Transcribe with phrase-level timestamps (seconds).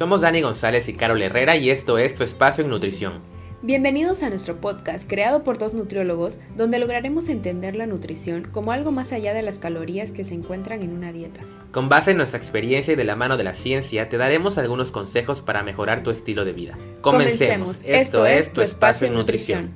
[0.00, 3.20] Somos Dani González y Carol Herrera y esto es Tu Espacio en Nutrición.
[3.60, 8.92] Bienvenidos a nuestro podcast creado por dos nutriólogos donde lograremos entender la nutrición como algo
[8.92, 11.42] más allá de las calorías que se encuentran en una dieta.
[11.70, 14.90] Con base en nuestra experiencia y de la mano de la ciencia, te daremos algunos
[14.90, 16.78] consejos para mejorar tu estilo de vida.
[17.02, 17.82] Comencemos.
[17.84, 19.74] Esto, es Tu Espacio en Nutrición.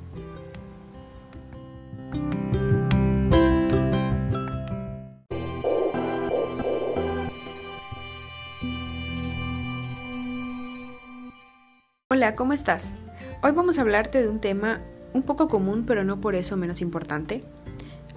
[12.25, 12.95] Hola, ¿cómo estás?
[13.43, 14.81] Hoy vamos a hablarte de un tema
[15.13, 17.43] un poco común, pero no por eso menos importante.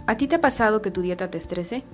[0.07, 1.85] ¿A ti te ha pasado que tu dieta te estrese?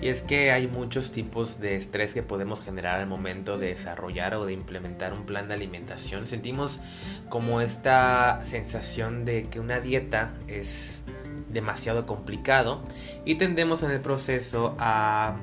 [0.00, 4.36] Y es que hay muchos tipos de estrés que podemos generar al momento de desarrollar
[4.36, 6.24] o de implementar un plan de alimentación.
[6.24, 6.80] Sentimos
[7.28, 11.02] como esta sensación de que una dieta es
[11.50, 12.82] demasiado complicado
[13.26, 15.36] y tendemos en el proceso a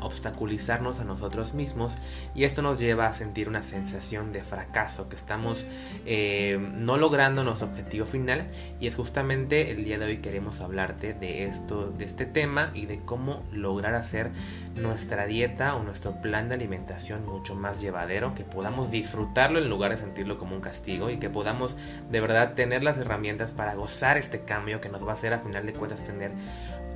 [0.00, 1.92] obstaculizarnos a nosotros mismos
[2.34, 5.66] y esto nos lleva a sentir una sensación de fracaso, que estamos
[6.06, 8.46] eh, no logrando nuestro objetivo final
[8.80, 12.86] y es justamente el día de hoy queremos hablarte de esto, de este tema y
[12.86, 14.30] de cómo lograr hacer
[14.76, 19.90] nuestra dieta o nuestro plan de alimentación mucho más llevadero, que podamos disfrutarlo en lugar
[19.90, 21.76] de sentirlo como un castigo y que podamos
[22.10, 25.40] de verdad tener las herramientas para gozar este cambio que nos va a hacer a
[25.40, 26.32] final de cuentas tener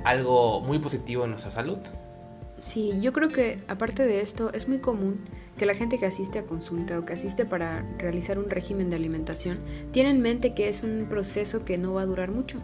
[0.03, 1.79] algo muy positivo en nuestra salud.
[2.63, 5.19] Sí, yo creo que aparte de esto es muy común
[5.57, 8.95] que la gente que asiste a consulta o que asiste para realizar un régimen de
[8.95, 9.59] alimentación
[9.91, 12.59] tiene en mente que es un proceso que no va a durar mucho.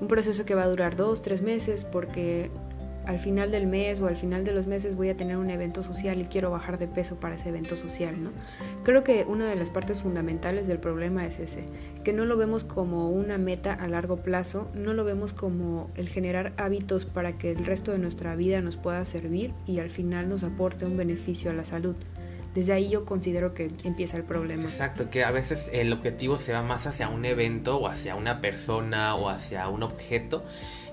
[0.00, 2.50] Un proceso que va a durar dos, tres meses porque
[3.06, 5.82] al final del mes o al final de los meses voy a tener un evento
[5.82, 8.30] social y quiero bajar de peso para ese evento social, ¿no?
[8.84, 11.64] Creo que una de las partes fundamentales del problema es ese,
[12.04, 16.08] que no lo vemos como una meta a largo plazo, no lo vemos como el
[16.08, 20.28] generar hábitos para que el resto de nuestra vida nos pueda servir y al final
[20.28, 21.96] nos aporte un beneficio a la salud.
[22.54, 24.64] Desde ahí yo considero que empieza el problema.
[24.64, 28.42] Exacto, que a veces el objetivo se va más hacia un evento o hacia una
[28.42, 30.44] persona o hacia un objeto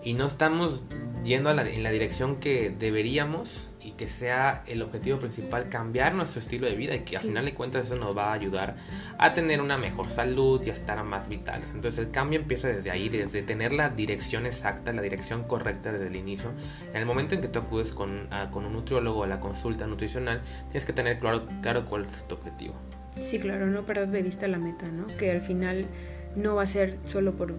[0.04, 0.84] y no estamos
[1.24, 6.68] yendo en la dirección que deberíamos y que sea el objetivo principal cambiar nuestro estilo
[6.68, 8.76] de vida y que al final de cuentas eso nos va a ayudar
[9.18, 11.70] a tener una mejor salud y a estar más vitales.
[11.74, 16.08] Entonces el cambio empieza desde ahí, desde tener la dirección exacta, la dirección correcta desde
[16.08, 16.52] el inicio.
[16.92, 20.42] En el momento en que tú acudes con, con un nutriólogo a la consulta nutricional,
[20.70, 22.76] tienes que tener claro, claro cuál es tu objetivo.
[23.16, 25.08] Sí, claro, no perder de vista la meta, ¿no?
[25.18, 25.88] Que al final
[26.36, 27.56] no va a ser solo por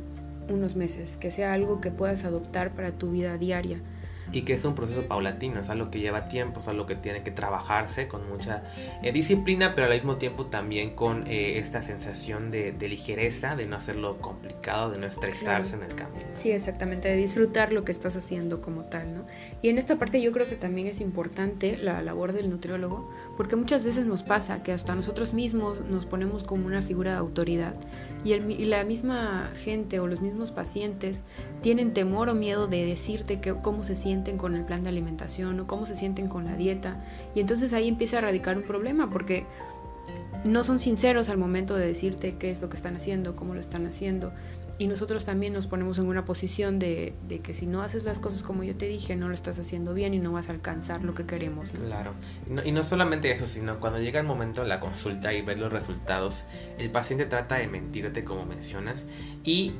[0.50, 3.80] unos meses, que sea algo que puedas adoptar para tu vida diaria
[4.32, 7.22] y que es un proceso paulatino, es algo que lleva tiempo, es algo que tiene
[7.22, 8.62] que trabajarse con mucha
[9.02, 13.76] eh, disciplina, pero al mismo tiempo también con eh, esta sensación de, ligereza, de no
[13.76, 16.20] hacerlo complicado, de no estresarse en el camino.
[16.34, 19.24] Sí, exactamente, de disfrutar lo que estás haciendo como tal, ¿no?
[19.62, 23.56] Y en esta parte yo creo que también es importante la labor del nutriólogo, porque
[23.56, 27.74] muchas veces nos pasa que hasta nosotros mismos nos ponemos como una figura de autoridad
[28.24, 31.22] y, el, y la misma gente o los mismos pacientes
[31.62, 33.97] tienen temor o miedo de decirte que, cómo se
[34.36, 37.03] con el plan de alimentación o cómo se sienten con la dieta.
[37.34, 39.47] Y entonces ahí empieza a radicar un problema porque
[40.44, 43.60] no son sinceros al momento de decirte qué es lo que están haciendo, cómo lo
[43.60, 44.32] están haciendo
[44.80, 48.42] y nosotros también nos ponemos en una posición de, que si no haces las cosas
[48.42, 51.12] como yo te dije, no lo estás haciendo bien y no vas a alcanzar lo
[51.12, 51.70] que queremos.
[51.72, 52.14] Claro,
[52.64, 55.70] y no, solamente eso, sino cuando llega el momento de la consulta y ves los
[55.70, 56.46] resultados,
[56.78, 59.06] el paciente trata de mentirte como mencionas
[59.44, 59.74] y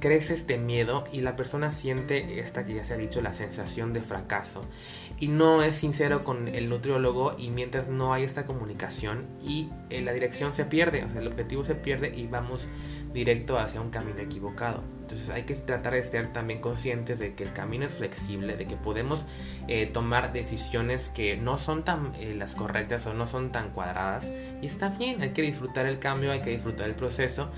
[0.00, 3.92] crece este miedo y la persona siente esta que ya se ha dicho, la sensación
[3.92, 4.64] de fracaso
[5.20, 10.02] y no es sincero con el nutriólogo y mientras no hay esta comunicación y eh,
[10.02, 12.66] la dirección se pierde, o sea, el objetivo se pierde y vamos
[13.12, 14.82] directo hacia un camino equivocado.
[15.02, 18.64] Entonces hay que tratar de ser también conscientes de que el camino es flexible, de
[18.64, 19.26] que podemos
[19.68, 24.30] eh, tomar decisiones que no son tan eh, las correctas o no son tan cuadradas.
[24.62, 27.50] Y está bien, hay que disfrutar el cambio, hay que disfrutar el proceso.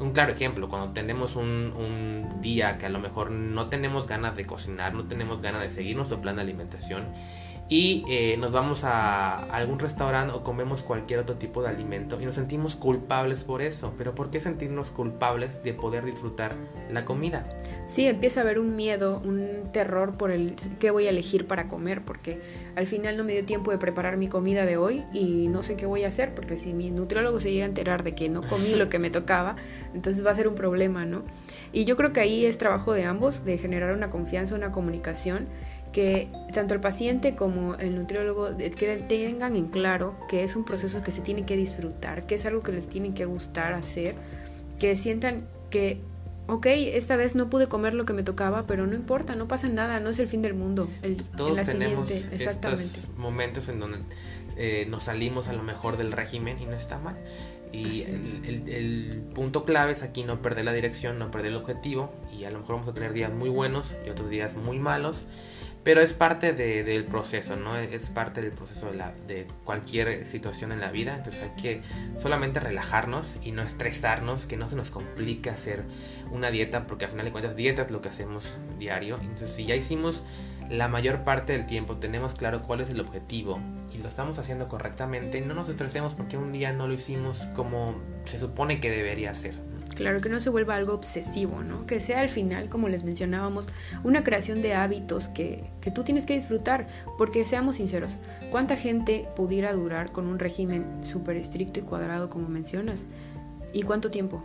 [0.00, 4.36] Un claro ejemplo, cuando tenemos un, un día que a lo mejor no tenemos ganas
[4.36, 7.04] de cocinar, no tenemos ganas de seguir nuestro plan de alimentación
[7.70, 12.24] y eh, nos vamos a algún restaurante o comemos cualquier otro tipo de alimento y
[12.24, 13.92] nos sentimos culpables por eso.
[13.98, 16.54] Pero ¿por qué sentirnos culpables de poder disfrutar
[16.90, 17.46] la comida?
[17.86, 21.68] Sí, empieza a haber un miedo, un terror por el qué voy a elegir para
[21.68, 22.40] comer, porque
[22.74, 25.76] al final no me dio tiempo de preparar mi comida de hoy y no sé
[25.76, 28.42] qué voy a hacer, porque si mi nutriólogo se llega a enterar de que no
[28.42, 29.56] comí lo que me tocaba,
[29.94, 31.22] entonces va a ser un problema, ¿no?
[31.72, 35.48] Y yo creo que ahí es trabajo de ambos, de generar una confianza, una comunicación
[35.92, 41.02] que tanto el paciente como el nutriólogo que tengan en claro que es un proceso
[41.02, 44.14] que se tiene que disfrutar, que es algo que les tiene que gustar hacer,
[44.78, 46.00] que sientan que
[46.48, 49.68] ok, esta vez no pude comer lo que me tocaba, pero no importa, no pasa
[49.68, 50.88] nada, no es el fin del mundo.
[51.02, 53.98] El, Todos tenemos estos momentos en donde
[54.56, 57.16] eh, nos salimos a lo mejor del régimen y no está mal.
[57.70, 62.12] Y el, punto clave es aquí no perder la dirección, no perder el objetivo.
[62.36, 65.26] Y a lo mejor vamos a tener días muy buenos y otros días muy malos.
[65.88, 67.78] Pero es parte del proceso, ¿no?
[67.78, 69.14] Es parte del proceso de, la,
[69.64, 71.14] cualquier situación en la vida.
[71.16, 71.80] Entonces hay que
[72.14, 75.84] solamente relajarnos y no estresarnos, que no se nos complique hacer
[76.30, 79.18] una dieta, porque al final de cuentas dieta es lo que hacemos diario.
[79.22, 80.24] Entonces si ya hicimos
[80.68, 83.58] la mayor parte del tiempo, tenemos claro cuál es el objetivo
[83.90, 87.94] y lo estamos haciendo correctamente, no nos estresemos porque un día no lo hicimos como
[88.24, 89.54] se supone que debería ser.
[89.94, 91.86] Claro, que no se vuelva algo obsesivo, ¿no?
[91.86, 93.68] Que sea al final, como les mencionábamos,
[94.04, 96.86] una creación de hábitos que, que tú tienes que disfrutar.
[97.16, 98.16] Porque seamos sinceros,
[98.50, 103.06] ¿cuánta gente pudiera durar con un régimen súper estricto y cuadrado como mencionas?
[103.72, 104.44] ¿Y cuánto tiempo?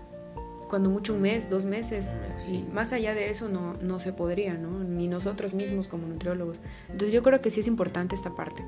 [0.73, 2.19] Cuando mucho un mes, dos meses.
[2.49, 4.83] Y más allá de eso no, no se podría, ¿no?
[4.83, 6.59] Ni nosotros mismos como nutriólogos.
[6.89, 8.65] Entonces yo creo que sí es importante esta parte.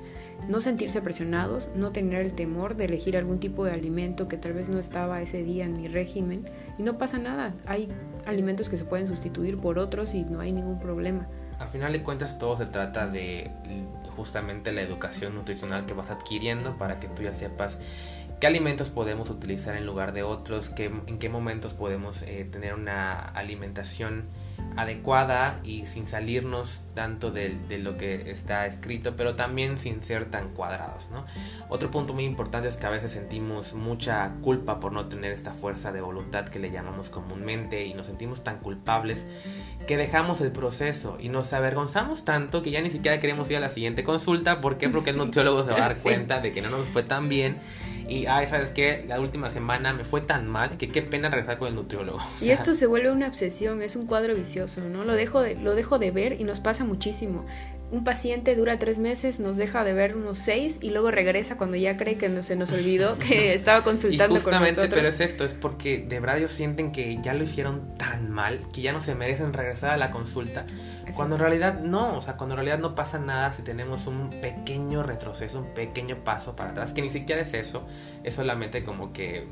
[0.48, 4.54] No sentirse presionados, no tener el temor de elegir algún tipo de alimento que tal
[4.54, 6.48] vez no estaba ese día en mi régimen.
[6.78, 7.56] Y no pasa nada.
[7.66, 7.90] Hay
[8.28, 11.28] alimentos que se pueden sustituir por otros y no hay ningún problema.
[11.58, 13.50] Al final de cuentas todo se trata de
[14.16, 17.80] justamente la educación nutricional que vas adquiriendo para que tú ya sepas
[18.46, 22.76] qué alimentos podemos utilizar en lugar de otros, qué, en qué momentos podemos eh, tener
[22.76, 24.26] una alimentación
[24.78, 30.50] adecuada y sin salirnos tanto de, lo que está escrito, pero también sin ser tan
[30.50, 31.10] cuadrados.
[31.12, 31.26] ¿no?
[31.70, 35.54] Otro punto muy importante es que a veces sentimos mucha culpa por no tener esta
[35.54, 39.26] fuerza de voluntad que le llamamos comúnmente y nos sentimos tan culpables
[39.88, 43.62] que dejamos el proceso y nos avergonzamos tanto que ya ni siquiera queremos ir a
[43.62, 44.62] la siguiente consulta.
[44.62, 44.88] ¿Por qué?
[44.90, 47.58] Porque el nutriólogo se va a dar cuenta de que no nos fue tan bien
[48.08, 49.04] y, ay, ¿sabes qué?
[49.08, 52.20] La última semana me fue tan mal que qué pena regresar con el nutriólogo.
[52.42, 55.04] y esto se vuelve una obsesión, es un cuadro vicioso, ¿no?
[55.04, 57.46] Lo dejo, de, lo dejo de ver y nos pasa muchísimo.
[57.92, 61.78] Un paciente dura tres meses, nos deja de ver unos seis y luego regresa cuando
[61.78, 65.20] ya cree que no, se nos olvidó que estaba consultando y justamente, con Pero es
[65.20, 68.92] esto, es porque de verdad ellos sienten que ya lo hicieron tan mal que ya
[68.92, 70.66] no se merecen regresar a la consulta.
[71.16, 74.30] Cuando en realidad no, o sea, cuando en realidad no pasa nada si tenemos un
[74.42, 77.86] pequeño retroceso, un pequeño paso para atrás, que ni siquiera es eso,
[78.24, 79.48] es solamente como que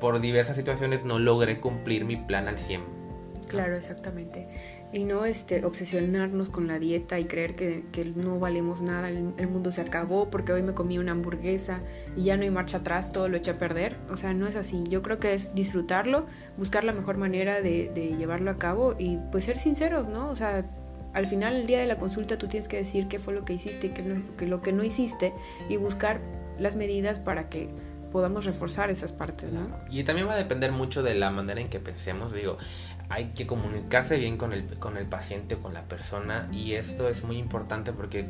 [0.00, 3.01] por diversas situaciones no logré cumplir mi plan al 100.
[3.48, 4.48] Claro, exactamente.
[4.92, 7.82] Y no este, obsesionarnos con la dieta y creer que,
[8.16, 11.80] no valemos nada, el, mundo se acabó porque hoy me comí una hamburguesa
[12.16, 13.96] y ya no hay marcha atrás, todo lo eché a perder.
[14.10, 14.84] O sea, no es así.
[14.88, 16.26] Yo creo que es disfrutarlo,
[16.58, 20.28] buscar la mejor manera de, llevarlo a cabo y pues ser sinceros, ¿no?
[20.30, 20.66] O sea,
[21.14, 23.54] al final el día de la consulta tú tienes que decir qué fue lo que
[23.54, 25.32] hiciste y qué, lo que no hiciste
[25.68, 26.20] y buscar
[26.58, 27.70] las medidas para que
[28.12, 29.68] podamos reforzar esas partes, ¿no?
[29.90, 32.58] Y también va a depender mucho de la manera en que pensemos, digo,
[33.08, 37.24] hay que comunicarse bien con el, con el paciente, con la persona y esto es
[37.24, 38.26] muy importante porque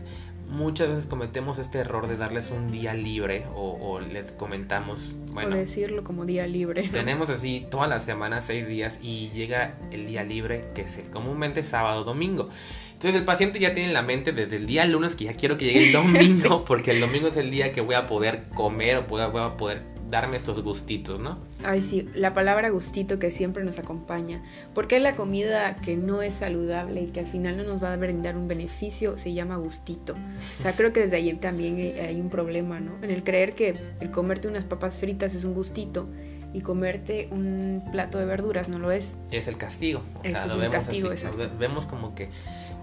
[0.52, 5.58] muchas veces cometemos este error de darles un día libre o, les comentamos, bueno, o
[5.58, 6.88] decirlo como día libre.
[6.92, 11.64] Tenemos así toda la semana, seis días y llega el día libre que es comúnmente
[11.64, 12.50] sábado, domingo.
[12.92, 15.58] Entonces el paciente ya tiene en la mente desde el día lunes que ya quiero
[15.58, 18.98] que llegue el domingo porque el domingo es el día que voy a poder comer
[18.98, 21.38] o voy a poder darme estos gustitos, ¿no?
[21.64, 24.42] Ay, sí, la palabra gustito que siempre nos acompaña.
[24.74, 27.96] Porque la comida que no es saludable y que al final no nos va a
[27.96, 30.12] brindar un beneficio se llama gustito.
[30.12, 33.02] O sea, creo que desde ahí también hay un problema, ¿no?
[33.02, 36.06] En el creer que el comerte unas papas fritas es un gustito
[36.52, 39.16] y comerte un plato de verduras no lo es.
[39.30, 40.02] Es el castigo.
[40.20, 41.24] O sea, lo vemos castigo, así.
[41.58, 42.28] vemos como que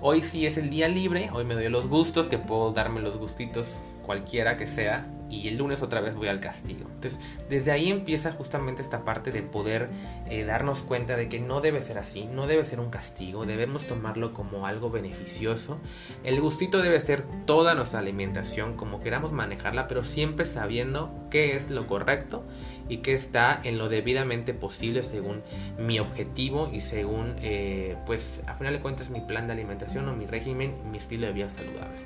[0.02, 3.18] hoy sí es el día libre, hoy me doy los gustos, que puedo darme los
[3.18, 3.76] gustitos
[4.10, 6.88] cualquiera que sea y el lunes otra vez voy al castigo.
[6.96, 9.90] Entonces, desde ahí empieza justamente esta parte de poder
[10.28, 13.86] eh, darnos cuenta de que no debe ser así, no debe ser un castigo, debemos
[13.86, 15.80] tomarlo como algo beneficioso.
[16.24, 21.70] El gustito debe ser toda nuestra alimentación, como queramos manejarla, pero siempre sabiendo qué es
[21.70, 22.44] lo correcto
[22.88, 25.44] y qué está en lo debidamente posible según
[25.78, 30.16] mi objetivo y según, eh, pues, a final de cuentas, mi plan de alimentación o
[30.16, 32.00] mi régimen, mi estilo de vida saludable.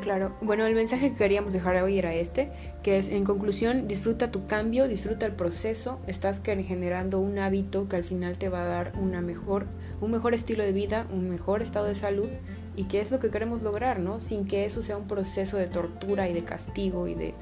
[0.00, 2.50] Claro, bueno, el mensaje que queríamos dejar hoy era este,
[2.82, 7.96] que es, en conclusión, disfruta tu cambio, disfruta el proceso, estás generando un hábito que
[7.96, 9.66] al final te va a dar una mejor,
[10.00, 12.28] un mejor estilo de vida, un mejor estado de salud
[12.76, 14.20] y que es lo que queremos lograr, ¿no?
[14.20, 17.34] Sin que eso sea un proceso de tortura y de castigo y de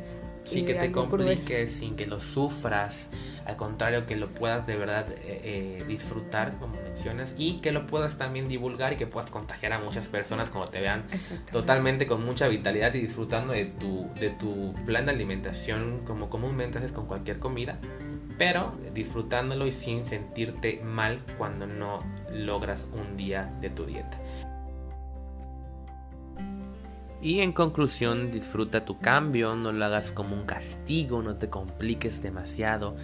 [0.45, 3.09] sin que te compliques, sin que lo sufras,
[3.45, 7.87] al contrario, que lo puedas de verdad eh, eh, disfrutar, como mencionas, y que lo
[7.87, 11.05] puedas también divulgar y que puedas contagiar a muchas personas cuando te vean
[11.51, 16.79] totalmente con mucha vitalidad y disfrutando de tu, de tu plan de alimentación como comúnmente
[16.79, 17.79] haces con cualquier comida
[18.39, 22.01] pero disfrutándolo y sin sentirte mal cuando no
[22.33, 24.19] logras un día de tu dieta.
[27.23, 32.21] Y en conclusión, disfruta tu cambio, no lo hagas como un castigo, no te compliques
[32.21, 32.97] demasiado.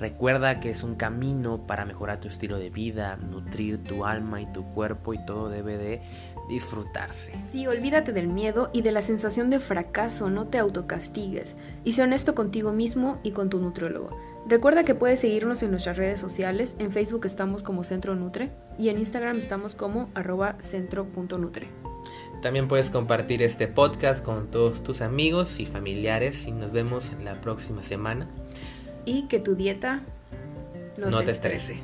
[0.00, 4.46] Recuerda que es un camino para mejorar tu estilo de vida, nutrir tu alma y
[4.52, 6.02] tu cuerpo y todo debe de
[6.48, 7.32] disfrutarse.
[7.46, 12.02] Sí, olvídate del miedo y de la sensación de fracaso, no te autocastigues y sé
[12.02, 14.16] honesto contigo mismo y con tu nutriólogo.
[14.46, 18.88] Recuerda que puedes seguirnos en nuestras redes sociales, en Facebook estamos como Centro Nutre y
[18.88, 21.87] en Instagram estamos como arroba centro.nutre.
[22.42, 27.24] También puedes compartir este podcast con todos tus amigos y familiares y nos vemos en
[27.24, 28.28] la próxima semana.
[29.04, 30.02] Y que tu dieta
[30.98, 31.78] no, te, estrese.